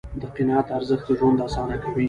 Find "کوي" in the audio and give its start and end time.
1.83-1.99